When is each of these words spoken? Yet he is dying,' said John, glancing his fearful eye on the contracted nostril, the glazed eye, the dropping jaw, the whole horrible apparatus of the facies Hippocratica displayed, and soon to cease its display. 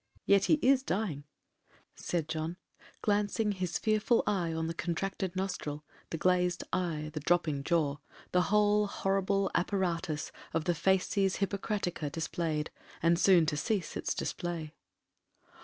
Yet 0.25 0.45
he 0.45 0.55
is 0.63 0.81
dying,' 0.81 1.25
said 1.93 2.27
John, 2.27 2.57
glancing 3.03 3.51
his 3.51 3.77
fearful 3.77 4.23
eye 4.25 4.51
on 4.51 4.65
the 4.65 4.73
contracted 4.73 5.35
nostril, 5.35 5.83
the 6.09 6.17
glazed 6.17 6.63
eye, 6.73 7.11
the 7.13 7.19
dropping 7.19 7.63
jaw, 7.63 7.97
the 8.31 8.41
whole 8.49 8.87
horrible 8.87 9.51
apparatus 9.53 10.31
of 10.55 10.63
the 10.63 10.73
facies 10.73 11.35
Hippocratica 11.37 12.09
displayed, 12.11 12.71
and 13.03 13.19
soon 13.19 13.45
to 13.45 13.55
cease 13.55 13.95
its 13.95 14.15
display. 14.15 14.73